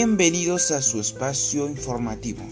Bienvenidos 0.00 0.70
a 0.70 0.80
su 0.80 1.00
espacio 1.00 1.68
informativo. 1.68 2.44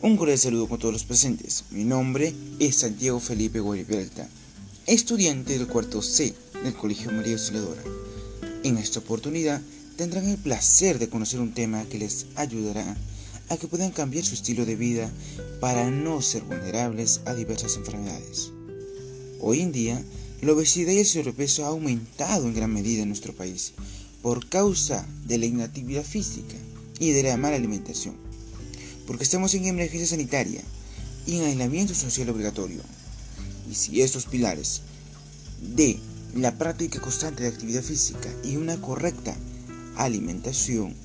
Un 0.00 0.16
cordial 0.16 0.38
saludo 0.38 0.68
con 0.68 0.78
todos 0.78 0.92
los 0.92 1.02
presentes. 1.02 1.64
Mi 1.72 1.82
nombre 1.82 2.32
es 2.60 2.76
Santiago 2.76 3.18
Felipe 3.18 3.58
Guaripelta, 3.58 4.28
estudiante 4.86 5.58
del 5.58 5.66
cuarto 5.66 6.02
C 6.02 6.32
del 6.62 6.72
Colegio 6.72 7.10
María 7.10 7.32
Auxiliadora. 7.32 7.82
En 8.62 8.78
esta 8.78 9.00
oportunidad 9.00 9.60
tendrán 9.96 10.28
el 10.28 10.36
placer 10.36 11.00
de 11.00 11.08
conocer 11.08 11.40
un 11.40 11.52
tema 11.52 11.84
que 11.86 11.98
les 11.98 12.26
ayudará 12.36 12.96
a 13.48 13.56
que 13.56 13.66
puedan 13.66 13.90
cambiar 13.90 14.24
su 14.24 14.34
estilo 14.34 14.64
de 14.64 14.76
vida 14.76 15.10
para 15.58 15.90
no 15.90 16.22
ser 16.22 16.44
vulnerables 16.44 17.22
a 17.24 17.34
diversas 17.34 17.74
enfermedades. 17.74 18.52
Hoy 19.40 19.62
en 19.62 19.72
día, 19.72 20.00
la 20.42 20.52
obesidad 20.52 20.92
y 20.92 20.98
el 20.98 21.06
sobrepeso 21.06 21.64
ha 21.64 21.70
aumentado 21.70 22.46
en 22.46 22.54
gran 22.54 22.72
medida 22.72 23.02
en 23.02 23.08
nuestro 23.08 23.32
país 23.32 23.72
por 24.26 24.48
causa 24.48 25.06
de 25.24 25.38
la 25.38 25.46
inactividad 25.46 26.02
física 26.02 26.56
y 26.98 27.12
de 27.12 27.22
la 27.22 27.36
mala 27.36 27.54
alimentación, 27.54 28.16
porque 29.06 29.22
estamos 29.22 29.54
en 29.54 29.66
emergencia 29.66 30.08
sanitaria 30.08 30.62
y 31.26 31.36
en 31.36 31.44
aislamiento 31.44 31.94
social 31.94 32.30
obligatorio. 32.30 32.80
Y 33.70 33.76
si 33.76 34.02
estos 34.02 34.26
pilares 34.26 34.80
de 35.76 36.00
la 36.34 36.58
práctica 36.58 37.00
constante 37.00 37.44
de 37.44 37.50
actividad 37.50 37.84
física 37.84 38.28
y 38.42 38.56
una 38.56 38.80
correcta 38.80 39.32
alimentación, 39.94 40.96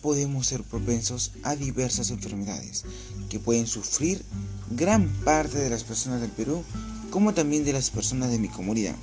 podemos 0.00 0.48
ser 0.48 0.64
propensos 0.64 1.30
a 1.44 1.54
diversas 1.54 2.10
enfermedades 2.10 2.82
que 3.30 3.38
pueden 3.38 3.68
sufrir 3.68 4.24
gran 4.72 5.08
parte 5.24 5.56
de 5.56 5.70
las 5.70 5.84
personas 5.84 6.20
del 6.20 6.32
Perú, 6.32 6.64
como 7.10 7.32
también 7.32 7.64
de 7.64 7.74
las 7.74 7.90
personas 7.90 8.32
de 8.32 8.40
mi 8.40 8.48
comunidad. 8.48 8.96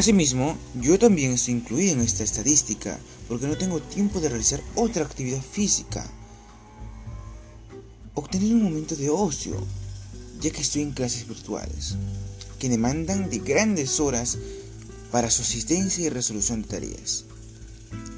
Asimismo, 0.00 0.56
yo 0.80 0.98
también 0.98 1.32
estoy 1.32 1.52
incluido 1.52 1.92
en 1.92 2.00
esta 2.00 2.24
estadística 2.24 2.98
porque 3.28 3.46
no 3.46 3.58
tengo 3.58 3.82
tiempo 3.82 4.18
de 4.18 4.30
realizar 4.30 4.62
otra 4.74 5.04
actividad 5.04 5.42
física. 5.42 6.10
Obtener 8.14 8.54
un 8.54 8.62
momento 8.62 8.96
de 8.96 9.10
ocio, 9.10 9.62
ya 10.40 10.50
que 10.52 10.62
estoy 10.62 10.80
en 10.80 10.92
clases 10.92 11.28
virtuales, 11.28 11.96
que 12.58 12.70
demandan 12.70 13.28
de 13.28 13.40
grandes 13.40 14.00
horas 14.00 14.38
para 15.12 15.30
su 15.30 15.42
asistencia 15.42 16.06
y 16.06 16.08
resolución 16.08 16.62
de 16.62 16.68
tareas. 16.68 17.26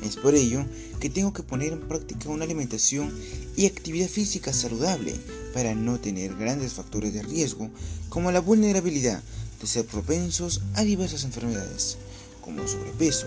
Es 0.04 0.14
por 0.14 0.36
ello 0.36 0.64
que 1.00 1.10
tengo 1.10 1.32
que 1.32 1.42
poner 1.42 1.72
en 1.72 1.88
práctica 1.88 2.28
una 2.28 2.44
alimentación 2.44 3.12
y 3.56 3.66
actividad 3.66 4.06
física 4.06 4.52
saludable 4.52 5.16
para 5.52 5.74
no 5.74 5.98
tener 5.98 6.36
grandes 6.36 6.74
factores 6.74 7.12
de 7.12 7.24
riesgo 7.24 7.70
como 8.08 8.30
la 8.30 8.40
vulnerabilidad 8.40 9.20
de 9.62 9.68
ser 9.68 9.86
propensos 9.86 10.60
a 10.74 10.82
diversas 10.82 11.24
enfermedades, 11.24 11.96
como 12.42 12.66
sobrepeso, 12.66 13.26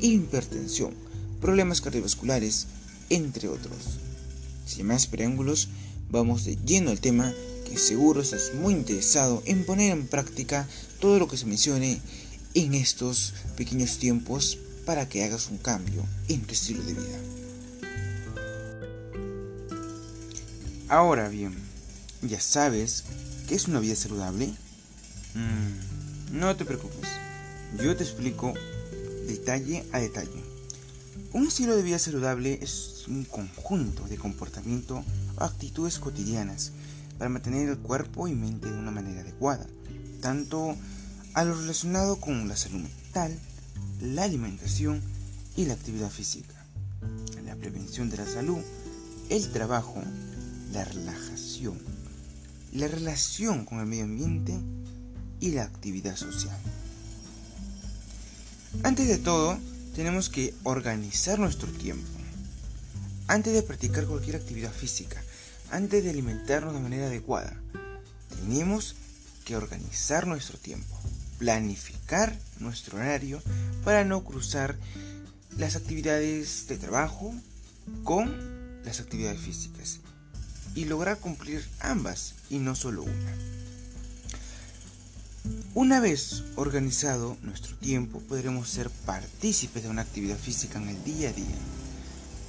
hipertensión, 0.00 0.94
problemas 1.40 1.80
cardiovasculares, 1.80 2.68
entre 3.10 3.48
otros. 3.48 3.98
Sin 4.64 4.86
más 4.86 5.08
preámbulos, 5.08 5.68
vamos 6.10 6.44
de 6.44 6.56
lleno 6.64 6.90
al 6.90 7.00
tema 7.00 7.34
que 7.68 7.76
seguro 7.76 8.22
estás 8.22 8.52
muy 8.54 8.72
interesado 8.72 9.42
en 9.46 9.66
poner 9.66 9.90
en 9.90 10.06
práctica 10.06 10.68
todo 11.00 11.18
lo 11.18 11.28
que 11.28 11.36
se 11.36 11.46
mencione 11.46 12.00
en 12.54 12.74
estos 12.74 13.34
pequeños 13.56 13.98
tiempos 13.98 14.58
para 14.86 15.08
que 15.08 15.24
hagas 15.24 15.48
un 15.50 15.58
cambio 15.58 16.04
en 16.28 16.42
tu 16.42 16.52
estilo 16.54 16.82
de 16.84 16.94
vida. 16.94 17.18
Ahora 20.88 21.28
bien, 21.28 21.54
¿ya 22.22 22.40
sabes 22.40 23.04
qué 23.48 23.56
es 23.56 23.66
una 23.66 23.80
vida 23.80 23.96
saludable? 23.96 24.54
Mm, 25.34 26.38
no 26.38 26.54
te 26.54 26.64
preocupes, 26.64 27.08
yo 27.82 27.96
te 27.96 28.04
explico 28.04 28.54
detalle 29.26 29.84
a 29.90 29.98
detalle. 29.98 30.44
Un 31.32 31.48
estilo 31.48 31.74
de 31.74 31.82
vida 31.82 31.98
saludable 31.98 32.60
es 32.62 33.06
un 33.08 33.24
conjunto 33.24 34.04
de 34.04 34.16
comportamiento 34.16 35.02
o 35.36 35.42
actitudes 35.42 35.98
cotidianas 35.98 36.70
para 37.18 37.30
mantener 37.30 37.68
el 37.68 37.78
cuerpo 37.78 38.28
y 38.28 38.34
mente 38.34 38.70
de 38.70 38.78
una 38.78 38.92
manera 38.92 39.22
adecuada, 39.22 39.66
tanto 40.20 40.76
a 41.32 41.44
lo 41.44 41.56
relacionado 41.56 42.20
con 42.20 42.46
la 42.46 42.56
salud 42.56 42.82
mental, 42.82 43.36
la 44.00 44.22
alimentación 44.22 45.02
y 45.56 45.64
la 45.64 45.74
actividad 45.74 46.10
física, 46.10 46.54
la 47.44 47.56
prevención 47.56 48.08
de 48.08 48.18
la 48.18 48.26
salud, 48.26 48.58
el 49.30 49.50
trabajo, 49.50 50.00
la 50.72 50.84
relajación, 50.84 51.76
la 52.72 52.86
relación 52.86 53.64
con 53.64 53.80
el 53.80 53.86
medio 53.86 54.04
ambiente 54.04 54.60
y 55.44 55.50
la 55.50 55.64
actividad 55.64 56.16
social. 56.16 56.56
Antes 58.82 59.08
de 59.08 59.18
todo, 59.18 59.58
tenemos 59.94 60.30
que 60.30 60.54
organizar 60.62 61.38
nuestro 61.38 61.70
tiempo. 61.70 62.08
Antes 63.28 63.52
de 63.52 63.62
practicar 63.62 64.06
cualquier 64.06 64.36
actividad 64.36 64.72
física, 64.72 65.22
antes 65.70 66.02
de 66.02 66.08
alimentarnos 66.08 66.72
de 66.72 66.80
manera 66.80 67.06
adecuada, 67.08 67.54
tenemos 68.40 68.96
que 69.44 69.54
organizar 69.54 70.26
nuestro 70.26 70.56
tiempo, 70.56 70.98
planificar 71.38 72.34
nuestro 72.58 72.96
horario 72.96 73.42
para 73.84 74.02
no 74.02 74.24
cruzar 74.24 74.78
las 75.58 75.76
actividades 75.76 76.68
de 76.68 76.78
trabajo 76.78 77.34
con 78.02 78.80
las 78.82 79.00
actividades 79.00 79.40
físicas 79.40 80.00
y 80.74 80.86
lograr 80.86 81.18
cumplir 81.18 81.62
ambas 81.80 82.34
y 82.48 82.60
no 82.60 82.74
solo 82.74 83.02
una. 83.02 83.63
Una 85.74 86.00
vez 86.00 86.42
organizado 86.56 87.36
nuestro 87.42 87.76
tiempo, 87.76 88.20
podremos 88.20 88.68
ser 88.70 88.88
partícipes 88.88 89.82
de 89.82 89.90
una 89.90 90.00
actividad 90.00 90.38
física 90.38 90.78
en 90.78 90.88
el 90.88 91.04
día 91.04 91.28
a 91.28 91.32
día. 91.32 91.56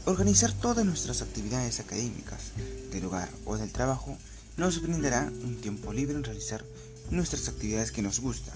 Organizar 0.05 0.53
todas 0.53 0.85
nuestras 0.85 1.21
actividades 1.21 1.81
académicas, 1.81 2.53
del 2.91 3.05
hogar 3.05 3.29
o 3.43 3.57
del 3.57 3.71
trabajo 3.71 4.17
nos 4.55 4.81
brindará 4.81 5.29
un 5.43 5.57
tiempo 5.59 5.91
libre 5.91 6.15
en 6.15 6.23
realizar 6.23 6.63
nuestras 7.09 7.49
actividades 7.49 7.91
que 7.91 8.01
nos 8.01 8.21
gustan. 8.21 8.55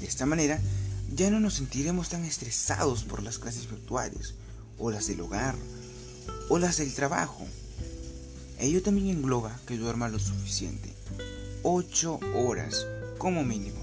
De 0.00 0.06
esta 0.06 0.24
manera, 0.24 0.58
ya 1.14 1.30
no 1.30 1.38
nos 1.38 1.54
sentiremos 1.54 2.08
tan 2.08 2.24
estresados 2.24 3.04
por 3.04 3.22
las 3.22 3.38
clases 3.38 3.68
virtuales, 3.68 4.34
o 4.78 4.90
las 4.90 5.06
del 5.06 5.20
hogar, 5.20 5.54
o 6.48 6.58
las 6.58 6.78
del 6.78 6.94
trabajo. 6.94 7.46
Ello 8.58 8.82
también 8.82 9.08
engloba 9.08 9.60
que 9.66 9.76
duerma 9.76 10.08
lo 10.08 10.18
suficiente, 10.18 10.94
8 11.62 12.20
horas 12.36 12.86
como 13.18 13.44
mínimo, 13.44 13.80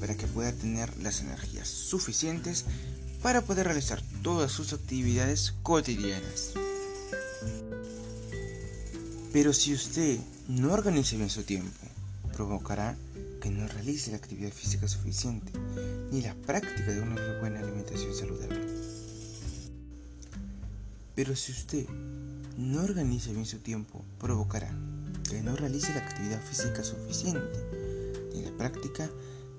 para 0.00 0.16
que 0.16 0.26
pueda 0.26 0.52
tener 0.52 0.96
las 1.02 1.20
energías 1.20 1.68
suficientes 1.68 2.64
para 3.22 3.42
poder 3.42 3.66
realizar 3.66 4.02
todas 4.22 4.52
sus 4.52 4.72
actividades 4.72 5.54
cotidianas. 5.62 6.52
Pero 9.32 9.52
si 9.52 9.72
usted 9.72 10.18
no 10.46 10.72
organiza 10.72 11.16
bien 11.16 11.30
su 11.30 11.42
tiempo, 11.42 11.86
provocará 12.34 12.96
que 13.40 13.50
no 13.50 13.66
realice 13.66 14.10
la 14.10 14.18
actividad 14.18 14.52
física 14.52 14.88
suficiente 14.88 15.52
ni 16.12 16.22
la 16.22 16.34
práctica 16.34 16.92
de 16.92 17.00
una 17.00 17.38
buena 17.40 17.60
alimentación 17.60 18.14
saludable. 18.14 18.60
Pero 21.14 21.34
si 21.34 21.52
usted 21.52 21.86
no 22.58 22.82
organiza 22.82 23.32
bien 23.32 23.46
su 23.46 23.58
tiempo, 23.58 24.04
provocará 24.20 24.70
que 25.28 25.42
no 25.42 25.56
realice 25.56 25.94
la 25.94 26.00
actividad 26.00 26.42
física 26.42 26.84
suficiente 26.84 27.83
en 28.34 28.44
la 28.44 28.56
práctica 28.56 29.10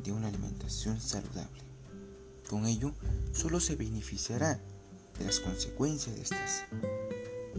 de 0.04 0.12
una 0.12 0.28
alimentación 0.28 1.00
saludable. 1.00 1.64
Con 2.50 2.66
ello, 2.66 2.94
solo 3.34 3.60
se 3.60 3.76
beneficiará 3.76 4.60
de 5.18 5.26
las 5.26 5.40
consecuencias 5.40 6.16
de 6.16 6.22
estas. 6.22 6.64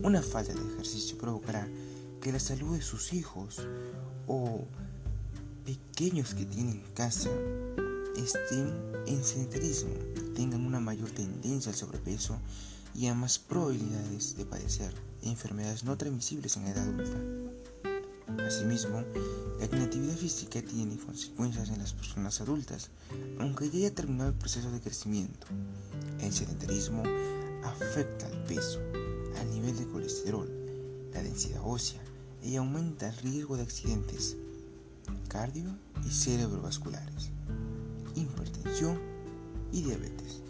Una 0.02 0.22
falta 0.22 0.52
de 0.52 0.74
ejercicio 0.74 1.18
provocará 1.18 1.68
que 2.20 2.32
la 2.32 2.38
salud 2.38 2.76
de 2.76 2.82
sus 2.82 3.12
hijos 3.12 3.66
o 4.26 4.64
pequeños 5.64 6.34
que 6.34 6.44
tienen 6.44 6.82
casa 6.94 7.30
estén 8.16 8.72
en 9.06 9.24
sedentarismo, 9.24 9.94
tengan 10.34 10.64
una 10.64 10.80
mayor 10.80 11.10
tendencia 11.10 11.70
al 11.72 11.78
sobrepeso 11.78 12.38
y 12.94 13.06
a 13.08 13.14
más 13.14 13.38
probabilidades 13.38 14.36
de 14.36 14.46
padecer 14.46 14.94
enfermedades 15.22 15.84
no 15.84 15.96
transmisibles 15.96 16.56
en 16.56 16.66
edad 16.66 16.88
adulta. 16.88 17.45
Asimismo, 18.44 19.04
la 19.58 19.66
inactividad 19.66 20.16
física 20.16 20.62
tiene 20.62 20.96
consecuencias 20.98 21.70
en 21.70 21.78
las 21.78 21.92
personas 21.92 22.40
adultas, 22.40 22.90
aunque 23.38 23.70
ya 23.70 23.78
haya 23.78 23.94
terminado 23.94 24.30
el 24.30 24.36
proceso 24.36 24.70
de 24.70 24.80
crecimiento. 24.80 25.46
El 26.20 26.32
sedentarismo 26.32 27.02
afecta 27.64 28.26
al 28.26 28.44
peso, 28.44 28.80
al 29.40 29.50
nivel 29.50 29.76
de 29.76 29.86
colesterol, 29.86 30.48
la 31.12 31.22
densidad 31.22 31.62
ósea 31.64 32.00
y 32.42 32.56
aumenta 32.56 33.08
el 33.08 33.16
riesgo 33.18 33.56
de 33.56 33.62
accidentes 33.62 34.36
cardio 35.28 35.76
y 36.04 36.10
cerebrovasculares, 36.10 37.30
hipertensión 38.14 38.98
y 39.72 39.82
diabetes. 39.82 40.40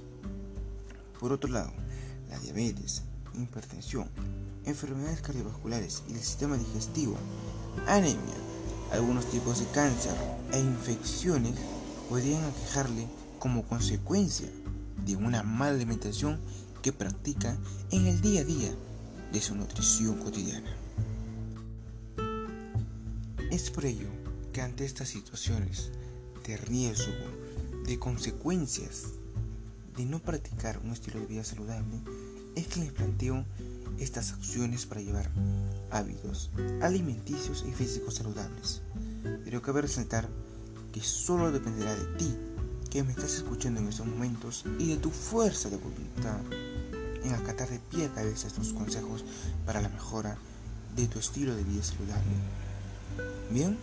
Por 1.19 1.33
otro 1.33 1.51
lado, 1.51 1.73
la 2.29 2.39
diabetes, 2.39 3.03
hipertensión, 3.35 4.09
enfermedades 4.65 5.23
cardiovasculares 5.23 6.03
y 6.09 6.13
el 6.13 6.21
sistema 6.21 6.57
digestivo 6.57 7.17
anemia, 7.87 8.35
algunos 8.93 9.27
tipos 9.31 9.59
de 9.61 9.67
cáncer 9.67 10.15
e 10.53 10.59
infecciones 10.59 11.55
podrían 12.09 12.45
aquejarle 12.45 13.07
como 13.39 13.65
consecuencia 13.65 14.49
de 15.05 15.17
una 15.17 15.43
mala 15.43 15.75
alimentación 15.75 16.41
que 16.83 16.93
practica 16.93 17.57
en 17.91 18.07
el 18.07 18.21
día 18.21 18.43
a 18.43 18.45
día 18.45 18.71
de 19.33 19.41
su 19.41 19.55
nutrición 19.55 20.17
cotidiana. 20.19 20.75
Es 23.51 23.71
por 23.71 23.85
ello 23.85 24.09
que 24.53 24.61
ante 24.61 24.85
estas 24.85 25.09
situaciones 25.09 25.91
de 26.47 26.57
riesgo, 26.57 27.13
de 27.87 27.99
consecuencias 27.99 29.05
de 29.97 30.05
no 30.05 30.19
practicar 30.19 30.79
un 30.85 30.93
estilo 30.93 31.21
de 31.21 31.27
vida 31.27 31.45
saludable, 31.45 32.01
es 32.55 32.67
que 32.67 32.81
les 32.81 32.93
planteo 32.93 33.45
estas 33.99 34.33
acciones 34.33 34.87
para 34.87 35.01
llevar 35.01 35.31
hábitos 35.91 36.51
alimenticios 36.81 37.65
y 37.67 37.73
físicos 37.73 38.15
saludables. 38.15 38.83
Pero 39.45 39.63
cabe 39.63 39.83
resaltar 39.83 40.29
que 40.93 41.01
solo 41.01 41.53
dependerá 41.53 41.95
de 41.95 42.07
ti, 42.17 42.37
que 42.91 43.03
me 43.03 43.13
estás 43.13 43.35
escuchando 43.35 43.81
en 43.81 43.89
estos 43.89 44.07
momentos, 44.07 44.65
y 44.79 44.89
de 44.89 44.97
tu 44.97 45.11
fuerza 45.11 45.69
de 45.71 45.77
voluntad 45.77 46.41
en 47.23 47.35
acatar 47.35 47.69
de 47.69 47.81
pie 47.81 48.07
a 48.07 48.15
cabeza 48.15 48.47
estos 48.47 48.73
consejos 48.73 49.25
para 49.65 49.81
la 49.81 49.89
mejora 49.89 50.39
de 50.95 51.07
tu 51.09 51.19
estilo 51.19 51.55
de 51.55 51.65
vida 51.65 51.83
saludable. 51.83 52.25
Bien, 53.51 53.77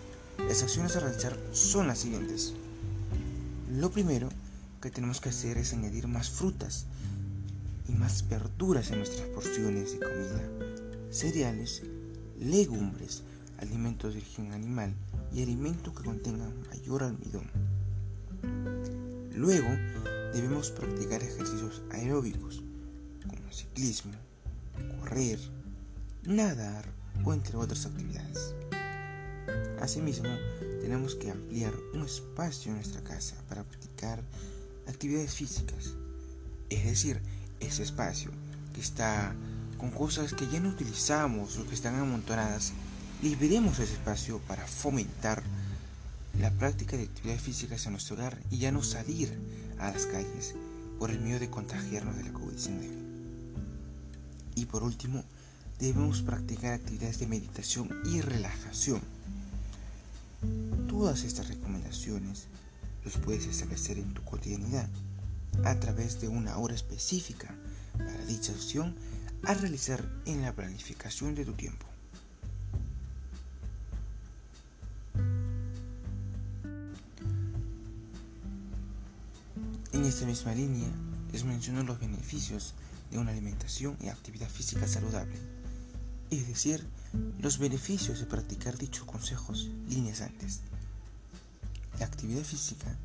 las 0.47 0.63
acciones 0.63 0.95
a 0.95 1.01
realizar 1.01 1.37
son 1.51 1.87
las 1.87 1.99
siguientes. 1.99 2.53
Lo 3.69 3.91
primero 3.91 4.29
que 4.81 4.89
tenemos 4.89 5.21
que 5.21 5.29
hacer 5.29 5.57
es 5.57 5.73
añadir 5.73 6.07
más 6.07 6.29
frutas 6.29 6.85
y 7.87 7.91
más 7.93 8.27
verduras 8.27 8.91
en 8.91 8.99
nuestras 8.99 9.27
porciones 9.29 9.93
de 9.93 9.99
comida, 9.99 10.41
cereales, 11.09 11.83
legumbres, 12.39 13.23
alimentos 13.59 14.13
de 14.13 14.19
origen 14.19 14.51
animal 14.51 14.93
y 15.33 15.43
alimentos 15.43 15.93
que 15.93 16.03
contengan 16.03 16.53
mayor 16.69 17.03
almidón. 17.03 17.49
Luego 19.35 19.69
debemos 20.33 20.71
practicar 20.71 21.21
ejercicios 21.21 21.81
aeróbicos 21.91 22.63
como 23.27 23.51
ciclismo, 23.51 24.13
correr, 24.99 25.39
nadar 26.23 26.85
o 27.23 27.33
entre 27.33 27.57
otras 27.57 27.85
actividades. 27.85 28.55
Asimismo, 29.79 30.29
tenemos 30.81 31.15
que 31.15 31.31
ampliar 31.31 31.73
un 31.93 32.03
espacio 32.03 32.71
en 32.71 32.77
nuestra 32.77 33.01
casa 33.03 33.35
para 33.47 33.63
practicar 33.63 34.23
actividades 34.87 35.33
físicas, 35.33 35.95
es 36.69 36.85
decir, 36.85 37.21
ese 37.63 37.83
espacio 37.83 38.31
que 38.73 38.81
está 38.81 39.33
con 39.77 39.91
cosas 39.91 40.33
que 40.33 40.47
ya 40.47 40.59
no 40.59 40.69
utilizamos 40.69 41.57
o 41.57 41.67
que 41.67 41.75
están 41.75 41.95
amontonadas, 41.95 42.73
liberemos 43.21 43.79
ese 43.79 43.93
espacio 43.93 44.39
para 44.47 44.65
fomentar 44.65 45.43
la 46.39 46.51
práctica 46.51 46.97
de 46.97 47.03
actividades 47.03 47.41
físicas 47.41 47.85
en 47.85 47.91
nuestro 47.91 48.15
hogar 48.15 48.37
y 48.49 48.57
ya 48.57 48.71
no 48.71 48.81
salir 48.81 49.37
a 49.79 49.91
las 49.91 50.05
calles 50.05 50.55
por 50.99 51.11
el 51.11 51.19
miedo 51.19 51.39
de 51.39 51.49
contagiarnos 51.49 52.15
de 52.15 52.23
la 52.23 52.31
COVID-19. 52.31 52.89
Y 54.55 54.65
por 54.65 54.83
último, 54.83 55.23
debemos 55.79 56.21
practicar 56.21 56.73
actividades 56.73 57.19
de 57.19 57.27
meditación 57.27 57.89
y 58.05 58.21
relajación. 58.21 59.01
Todas 60.87 61.23
estas 61.23 61.49
recomendaciones 61.49 62.45
los 63.03 63.17
puedes 63.17 63.45
establecer 63.47 63.97
en 63.97 64.13
tu 64.13 64.23
cotidianidad 64.23 64.87
a 65.63 65.79
través 65.79 66.19
de 66.21 66.27
una 66.27 66.57
hora 66.57 66.75
específica 66.75 67.55
para 67.97 68.25
dicha 68.25 68.51
acción 68.51 68.95
a 69.43 69.53
realizar 69.53 70.03
en 70.25 70.41
la 70.41 70.53
planificación 70.53 71.35
de 71.35 71.45
tu 71.45 71.53
tiempo. 71.53 71.85
En 79.91 80.05
esta 80.05 80.25
misma 80.25 80.55
línea 80.55 80.89
les 81.31 81.43
menciono 81.43 81.83
los 81.83 81.99
beneficios 81.99 82.73
de 83.11 83.19
una 83.19 83.31
alimentación 83.31 83.95
y 84.01 84.07
actividad 84.07 84.49
física 84.49 84.87
saludable, 84.87 85.37
es 86.31 86.47
decir, 86.47 86.83
los 87.39 87.59
beneficios 87.59 88.19
de 88.19 88.25
practicar 88.25 88.77
dichos 88.77 89.05
consejos 89.05 89.69
líneas 89.87 90.21
antes. 90.21 90.61
La 91.99 92.05
actividad 92.05 92.43
física 92.43 92.97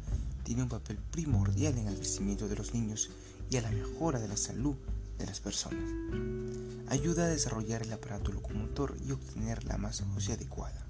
tiene 0.48 0.62
un 0.62 0.70
papel 0.70 0.96
primordial 0.96 1.76
en 1.76 1.88
el 1.88 1.96
crecimiento 1.96 2.48
de 2.48 2.56
los 2.56 2.72
niños 2.72 3.10
y 3.50 3.58
a 3.58 3.60
la 3.60 3.70
mejora 3.70 4.18
de 4.18 4.28
la 4.28 4.36
salud 4.38 4.76
de 5.18 5.26
las 5.26 5.40
personas. 5.40 5.84
Ayuda 6.88 7.26
a 7.26 7.28
desarrollar 7.28 7.82
el 7.82 7.92
aparato 7.92 8.32
locomotor 8.32 8.96
y 9.06 9.12
obtener 9.12 9.62
la 9.64 9.76
masa 9.76 10.06
ósea 10.16 10.36
adecuada. 10.36 10.86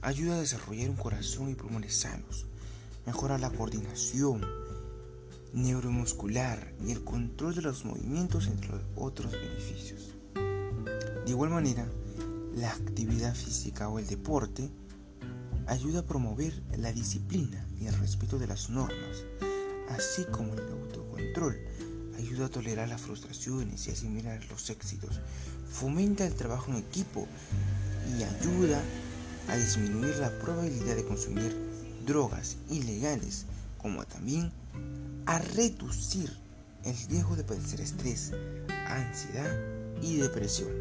Ayuda 0.00 0.36
a 0.36 0.40
desarrollar 0.40 0.90
un 0.90 0.96
corazón 0.96 1.50
y 1.50 1.56
pulmones 1.56 1.96
sanos. 1.96 2.46
Mejora 3.04 3.36
la 3.36 3.50
coordinación 3.50 4.46
neuromuscular 5.52 6.72
y 6.86 6.92
el 6.92 7.02
control 7.02 7.56
de 7.56 7.62
los 7.62 7.84
movimientos, 7.84 8.46
entre 8.46 8.70
otros 8.94 9.32
beneficios. 9.32 10.14
De 11.24 11.30
igual 11.32 11.50
manera, 11.50 11.84
la 12.54 12.70
actividad 12.70 13.34
física 13.34 13.88
o 13.88 13.98
el 13.98 14.06
deporte 14.06 14.70
ayuda 15.70 16.00
a 16.00 16.04
promover 16.04 16.52
la 16.76 16.92
disciplina 16.92 17.64
y 17.80 17.86
el 17.86 17.96
respeto 17.98 18.40
de 18.40 18.48
las 18.48 18.70
normas, 18.70 19.24
así 19.88 20.24
como 20.24 20.52
el 20.54 20.60
autocontrol. 20.60 21.56
Ayuda 22.18 22.46
a 22.46 22.50
tolerar 22.50 22.88
las 22.88 23.00
frustraciones 23.00 23.86
y 23.86 23.92
asimilar 23.92 24.44
los 24.50 24.68
éxitos. 24.68 25.20
Fomenta 25.70 26.26
el 26.26 26.34
trabajo 26.34 26.72
en 26.72 26.78
equipo 26.78 27.26
y 28.18 28.24
ayuda 28.24 28.82
a 29.48 29.56
disminuir 29.56 30.16
la 30.16 30.36
probabilidad 30.40 30.96
de 30.96 31.04
consumir 31.04 31.56
drogas 32.04 32.56
ilegales, 32.68 33.46
como 33.78 34.04
también 34.04 34.50
a 35.26 35.38
reducir 35.38 36.36
el 36.84 36.96
riesgo 37.08 37.36
de 37.36 37.44
padecer 37.44 37.80
estrés, 37.80 38.32
ansiedad 38.88 39.56
y 40.02 40.16
depresión. 40.16 40.72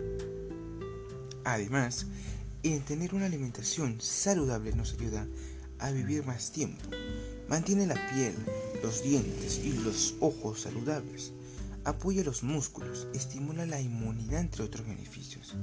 Además, 1.45 2.07
el 2.63 2.83
tener 2.83 3.15
una 3.15 3.25
alimentación 3.25 4.01
saludable 4.01 4.73
nos 4.73 4.93
ayuda 4.93 5.27
a 5.79 5.91
vivir 5.91 6.25
más 6.25 6.51
tiempo. 6.51 6.83
Mantiene 7.47 7.87
la 7.87 7.95
piel, 8.11 8.35
los 8.83 9.01
dientes 9.03 9.59
y 9.63 9.73
los 9.73 10.15
ojos 10.19 10.61
saludables. 10.61 11.31
Apoya 11.85 12.23
los 12.23 12.43
músculos, 12.43 13.07
estimula 13.13 13.65
la 13.65 13.79
inmunidad 13.79 14.41
entre 14.41 14.63
otros 14.63 14.85
beneficios. 14.85 15.55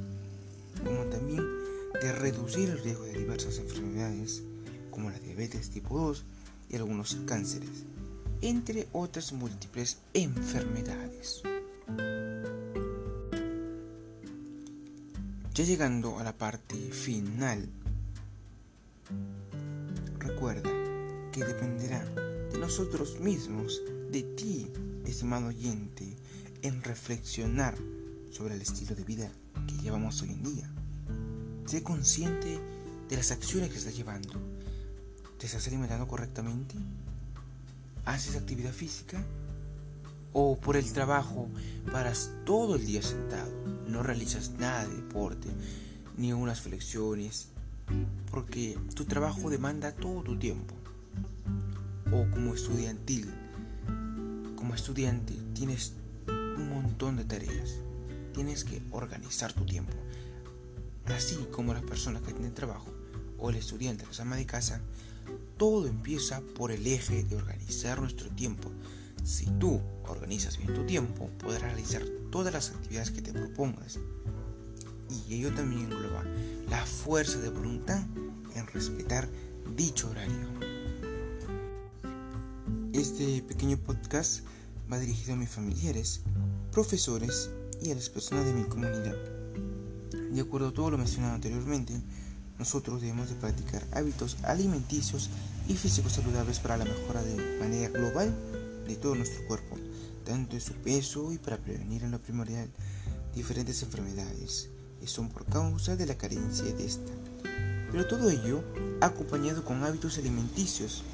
Como 0.82 1.04
también 1.04 1.44
de 2.00 2.12
reducir 2.12 2.70
el 2.70 2.82
riesgo 2.82 3.04
de 3.04 3.19
diversas 3.19 3.58
enfermedades 3.58 4.43
como 4.91 5.10
la 5.10 5.19
diabetes 5.19 5.70
tipo 5.70 5.98
2 5.98 6.24
y 6.70 6.76
algunos 6.76 7.17
cánceres, 7.26 7.84
entre 8.41 8.88
otras 8.93 9.32
múltiples 9.32 9.98
enfermedades. 10.15 11.43
Ya 15.56 15.65
llegando 15.65 16.19
a 16.19 16.22
la 16.22 16.36
parte 16.36 16.77
final, 16.77 17.67
recuerda 20.19 20.69
que 21.32 21.43
dependerá 21.46 22.05
de 22.53 22.58
nosotros 22.58 23.20
mismos, 23.20 23.81
de 24.10 24.22
ti, 24.22 24.70
estimado 25.06 25.46
oyente, 25.46 26.15
en 26.60 26.82
reflexionar 26.82 27.75
sobre 28.31 28.56
el 28.56 28.60
estilo 28.60 28.94
de 28.94 29.05
vida 29.05 29.32
que 29.67 29.79
llevamos 29.79 30.20
hoy 30.20 30.32
en 30.32 30.43
día. 30.43 30.70
Sé 31.65 31.82
consciente 31.82 32.60
de 33.08 33.17
las 33.17 33.31
acciones 33.31 33.70
que 33.70 33.79
estás 33.79 33.96
llevando. 33.96 34.34
¿Te 35.39 35.46
estás 35.46 35.67
alimentando 35.69 36.06
correctamente? 36.06 36.75
¿Haces 38.05 38.36
actividad 38.36 38.75
física? 38.75 39.25
¿O 40.33 40.56
por 40.59 40.77
el 40.77 40.93
trabajo 40.93 41.49
paras 41.91 42.31
todo 42.45 42.77
el 42.77 42.87
día 42.87 43.03
sentado? 43.03 43.67
no 43.89 44.03
realizas 44.03 44.51
nada 44.59 44.87
de 44.87 44.97
deporte, 44.97 45.49
ni 46.17 46.33
unas 46.33 46.61
flexiones, 46.61 47.49
porque 48.31 48.79
tu 48.95 49.05
trabajo 49.05 49.49
demanda 49.51 49.93
todo 49.93 50.23
tu 50.23 50.39
tiempo. 50.39 50.75
O 52.13 52.31
como 52.31 52.55
estudiantil, 52.55 53.33
como 54.56 54.75
estudiante 54.75 55.35
tienes 55.55 55.95
un 56.29 56.69
montón 56.69 57.17
de 57.17 57.25
tareas, 57.25 57.77
tienes 58.33 58.65
que 58.65 58.83
organizar 58.91 59.53
tu 59.53 59.65
tiempo. 59.65 59.97
Así 61.06 61.37
como 61.53 61.73
las 61.73 61.83
personas 61.83 62.23
que 62.23 62.33
tienen 62.33 62.55
trabajo 62.55 62.93
o 63.39 63.51
el 63.51 63.56
estudiante, 63.56 64.05
la 64.05 64.23
ama 64.23 64.37
de 64.37 64.47
casa, 64.47 64.81
todo 65.56 65.87
empieza 65.87 66.41
por 66.56 66.73
el 66.73 66.87
eje 66.87 67.23
de 67.25 67.37
organizar 67.37 68.01
nuestro 68.01 68.29
tiempo. 68.31 68.71
Si 69.25 69.47
tú 69.59 69.81
organizas 70.08 70.58
bien 70.58 70.75
tu 70.75 70.84
tiempo, 70.84 71.31
podrás 71.39 71.63
realizar 71.63 72.03
todas 72.31 72.53
las 72.53 72.70
actividades 72.70 73.10
que 73.10 73.22
te 73.22 73.32
propongas. 73.32 73.98
Y 75.08 75.34
ello 75.34 75.55
también 75.55 75.84
engloba 75.84 76.25
la 76.69 76.84
fuerza 76.84 77.39
de 77.39 77.48
voluntad 77.48 78.03
en 78.55 78.67
respetar 78.69 79.29
dicho 79.77 80.10
horario. 80.10 80.48
Este 82.93 83.43
pequeño 83.43 83.77
podcast 83.77 84.44
va 84.91 84.98
dirigido 84.98 85.34
a 85.34 85.36
mis 85.36 85.51
familiares, 85.51 86.22
profesores 86.72 87.51
y 87.82 87.91
a 87.91 87.94
las 87.94 88.08
personas 88.08 88.46
de 88.46 88.53
mi 88.53 88.65
comunidad. 88.65 89.17
De 90.31 90.41
acuerdo 90.41 90.69
a 90.69 90.72
todo 90.72 90.91
lo 90.91 90.98
mencionado 90.98 91.34
anteriormente, 91.34 91.94
nosotros 92.58 93.01
debemos 93.01 93.29
de 93.29 93.34
practicar 93.34 93.86
hábitos 93.93 94.36
alimenticios 94.43 95.31
y 95.69 95.75
físicos 95.75 96.13
saludables 96.13 96.58
para 96.58 96.77
la 96.77 96.84
mejora 96.84 97.22
de 97.22 97.58
manera 97.58 97.89
global 97.89 98.34
de 98.86 98.96
todo 98.96 99.15
nuestro 99.15 99.46
cuerpo 99.46 99.66
tanto 100.36 100.60
su 100.60 100.74
peso 100.74 101.32
y 101.32 101.38
para 101.38 101.56
prevenir 101.56 102.02
en 102.02 102.10
lo 102.10 102.20
primordial 102.20 102.69
diferentes 103.34 103.82
enfermedades 103.82 104.69
que 105.00 105.06
son 105.06 105.31
por 105.31 105.46
causa 105.46 105.96
de 105.96 106.05
la 106.05 106.19
carencia 106.19 106.66
de 106.74 106.84
esta. 106.84 107.10
Pero 107.90 108.06
todo 108.06 108.28
ello 108.28 108.62
acompañado 109.00 109.64
con 109.64 109.82
hábitos 109.82 110.19
alimenticios, 110.19 111.05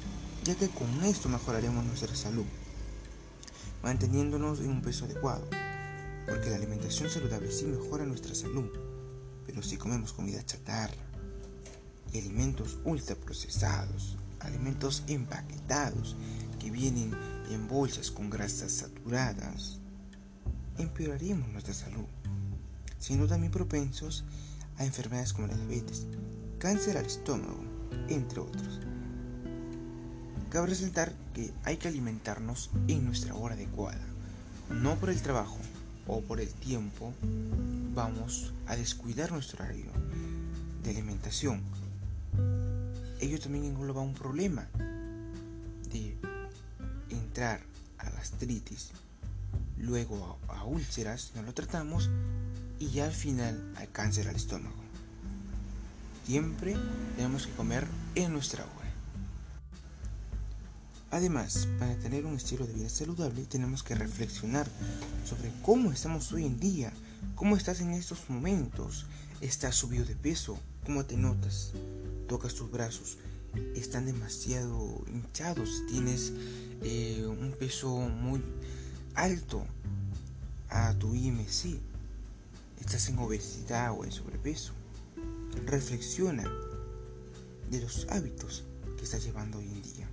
ya 0.43 0.55
que 0.55 0.67
con 0.67 1.05
esto 1.05 1.29
mejoraremos 1.29 1.85
nuestra 1.85 2.13
salud, 2.13 2.43
manteniéndonos 3.81 4.59
en 4.59 4.71
un 4.71 4.81
peso 4.81 5.05
adecuado, 5.05 5.47
porque 6.27 6.49
la 6.49 6.57
alimentación 6.57 7.09
saludable 7.09 7.49
sí 7.49 7.63
mejora 7.63 8.05
nuestra 8.05 8.35
salud, 8.35 8.69
pero 9.45 9.63
si 9.63 9.77
comemos 9.77 10.11
comida 10.11 10.45
chatarra, 10.45 11.01
alimentos 12.13 12.77
ultraprocesados, 12.83 14.17
alimentos 14.41 15.03
empaquetados 15.07 16.17
que 16.59 16.69
vienen 16.69 17.13
en 17.49 17.67
bolsas 17.67 18.11
con 18.11 18.29
grasas 18.29 18.71
saturadas, 18.71 19.79
empeoraríamos 20.77 21.49
nuestra 21.49 21.73
salud, 21.73 22.05
siendo 22.97 23.27
también 23.27 23.51
propensos 23.51 24.23
a 24.77 24.85
enfermedades 24.85 25.33
como 25.33 25.47
la 25.47 25.55
diabetes, 25.55 26.07
cáncer 26.59 26.97
al 26.97 27.05
estómago, 27.05 27.63
entre 28.09 28.39
otros. 28.39 28.79
Cabe 30.49 30.67
resaltar 30.67 31.13
que 31.33 31.51
hay 31.63 31.77
que 31.77 31.87
alimentarnos 31.87 32.69
en 32.87 33.05
nuestra 33.05 33.35
hora 33.35 33.55
adecuada, 33.55 34.05
no 34.69 34.95
por 34.95 35.09
el 35.09 35.21
trabajo 35.21 35.57
o 36.07 36.21
por 36.21 36.39
el 36.39 36.49
tiempo 36.49 37.13
vamos 37.93 38.53
a 38.67 38.75
descuidar 38.75 39.31
nuestro 39.31 39.63
horario 39.63 39.91
de 40.83 40.89
alimentación. 40.89 41.61
Ello 43.19 43.39
también 43.39 43.65
engloba 43.65 44.01
un 44.01 44.13
problema 44.13 44.67
de 45.91 46.17
entrar 47.33 47.61
a 47.97 48.11
gastritis, 48.11 48.91
luego 49.79 50.37
a, 50.47 50.65
úlceras, 50.65 51.31
no 51.33 51.41
lo 51.41 51.51
tratamos 51.51 52.11
y 52.77 52.89
ya 52.89 53.05
al 53.05 53.11
final 53.11 53.73
al 53.75 53.89
cáncer 53.89 54.27
al 54.27 54.35
estómago. 54.35 54.75
Siempre 56.27 56.75
tenemos 57.15 57.47
que 57.47 57.53
comer 57.53 57.87
en 58.13 58.33
nuestra 58.33 58.63
hora. 58.63 58.91
Además, 61.09 61.67
para 61.79 61.95
tener 61.95 62.27
un 62.27 62.35
estilo 62.35 62.67
de 62.67 62.73
vida 62.73 62.89
saludable 62.89 63.45
tenemos 63.45 63.81
que 63.81 63.95
reflexionar 63.95 64.67
sobre 65.27 65.51
cómo 65.63 65.91
estamos 65.91 66.31
hoy 66.33 66.45
en 66.45 66.59
día, 66.59 66.93
cómo 67.33 67.57
estás 67.57 67.81
en 67.81 67.93
estos 67.93 68.29
momentos, 68.29 69.07
estás 69.41 69.73
subido 69.73 70.05
de 70.05 70.15
peso, 70.15 70.59
cómo 70.85 71.03
te 71.03 71.17
notas, 71.17 71.71
tocas 72.27 72.53
tus 72.53 72.69
brazos, 72.69 73.17
están 73.75 74.05
demasiado 74.05 75.03
hinchados, 75.07 75.83
tienes 75.89 76.31
eh, 76.83 77.25
un 77.25 77.51
peso 77.57 77.89
muy 77.97 78.41
alto 79.15 79.65
a 80.69 80.93
tu 80.95 81.13
IMC, 81.15 81.79
estás 82.79 83.07
en 83.09 83.19
obesidad 83.19 83.91
o 83.91 84.03
en 84.03 84.11
sobrepeso. 84.11 84.73
Reflexiona 85.65 86.43
de 87.69 87.79
los 87.79 88.07
hábitos 88.09 88.63
que 88.97 89.03
estás 89.03 89.23
llevando 89.23 89.59
hoy 89.59 89.67
en 89.67 89.81
día. 89.81 90.09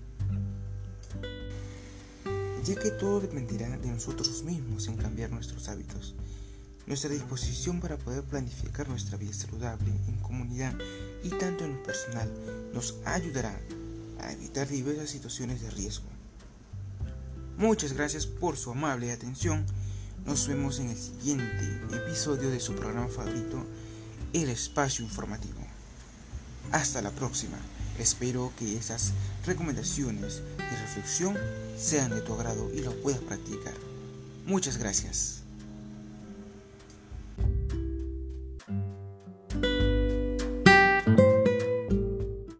Ya 2.65 2.75
que 2.77 2.91
todo 2.91 3.21
dependerá 3.21 3.77
de 3.79 3.89
nosotros 3.89 4.43
mismos 4.45 4.87
en 4.87 4.97
cambiar 4.97 5.31
nuestros 5.31 5.69
hábitos. 5.69 6.15
Nuestra 6.87 7.11
disposición 7.11 7.81
para 7.81 7.97
poder 7.97 8.23
planificar 8.25 8.89
nuestra 8.89 9.17
vida 9.17 9.33
saludable 9.33 9.91
en 10.09 10.17
comunidad 10.17 10.75
y 11.25 11.31
tanto 11.31 11.65
en 11.65 11.77
lo 11.77 11.83
personal 11.83 12.31
nos 12.75 12.97
ayudará 13.05 13.59
a 14.21 14.33
evitar 14.33 14.69
diversas 14.69 15.11
situaciones 15.11 15.63
de 15.63 15.71
riesgo. 15.71 16.10
Muchas 17.61 17.93
gracias 17.93 18.25
por 18.25 18.57
su 18.57 18.71
amable 18.71 19.13
atención. 19.13 19.67
Nos 20.25 20.49
vemos 20.49 20.79
en 20.79 20.89
el 20.89 20.97
siguiente 20.97 21.79
episodio 21.95 22.51
de 22.51 22.59
su 22.59 22.75
programa 22.75 23.09
favorito, 23.09 23.67
El 24.33 24.49
Espacio 24.49 25.05
Informativo. 25.05 25.61
Hasta 26.73 27.03
la 27.03 27.11
próxima. 27.11 27.59
Espero 27.99 28.51
que 28.59 28.79
esas 28.79 29.13
recomendaciones 29.45 30.41
y 30.57 30.75
reflexión 30.75 31.37
sean 31.77 32.13
de 32.13 32.23
tu 32.23 32.33
agrado 32.33 32.71
y 32.73 32.81
lo 32.81 32.99
puedas 33.03 33.21
practicar. 33.21 33.75
Muchas 34.47 34.79
gracias. 34.79 35.40